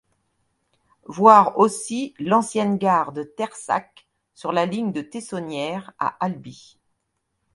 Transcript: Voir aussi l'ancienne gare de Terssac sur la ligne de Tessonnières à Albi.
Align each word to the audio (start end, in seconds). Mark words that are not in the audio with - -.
Voir 1.05 1.59
aussi 1.59 2.15
l'ancienne 2.17 2.79
gare 2.79 3.11
de 3.11 3.21
Terssac 3.21 4.07
sur 4.33 4.51
la 4.51 4.65
ligne 4.65 4.91
de 4.91 5.03
Tessonnières 5.03 5.93
à 5.99 6.17
Albi. 6.25 6.79